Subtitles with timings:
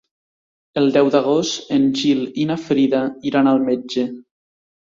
[0.81, 3.03] El deu d'agost en Gil i na Frida
[3.33, 4.09] iran al metge.